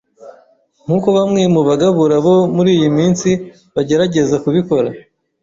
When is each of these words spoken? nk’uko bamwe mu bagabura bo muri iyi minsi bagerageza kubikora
nk’uko 0.85 1.07
bamwe 1.17 1.41
mu 1.53 1.61
bagabura 1.67 2.15
bo 2.25 2.35
muri 2.55 2.69
iyi 2.77 2.89
minsi 2.97 3.29
bagerageza 3.75 4.35
kubikora 4.43 4.89